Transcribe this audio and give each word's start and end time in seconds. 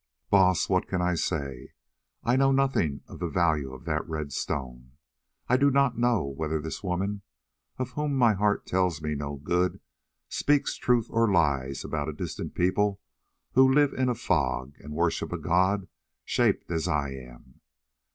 "Baas, 0.31 0.67
what 0.67 0.87
can 0.87 0.99
I 0.99 1.13
say? 1.13 1.73
I 2.23 2.35
know 2.35 2.51
nothing 2.51 3.01
of 3.07 3.19
the 3.19 3.29
value 3.29 3.71
of 3.71 3.85
that 3.85 4.09
red 4.09 4.33
stone. 4.33 4.93
I 5.47 5.57
do 5.57 5.69
not 5.69 5.95
know 5.95 6.23
whether 6.25 6.59
this 6.59 6.81
woman, 6.81 7.21
of 7.77 7.91
whom 7.91 8.15
my 8.17 8.33
heart 8.33 8.65
tells 8.65 8.99
me 8.99 9.13
no 9.13 9.35
good, 9.35 9.79
speaks 10.27 10.75
truth 10.75 11.05
or 11.11 11.31
lies 11.31 11.83
about 11.85 12.09
a 12.09 12.13
distant 12.13 12.55
people 12.55 12.99
who 13.53 13.71
live 13.71 13.93
in 13.93 14.09
a 14.09 14.15
fog 14.15 14.73
and 14.79 14.93
worship 14.95 15.31
a 15.31 15.37
god 15.37 15.87
shaped 16.25 16.71
as 16.71 16.87
I 16.87 17.11
am. 17.11 17.59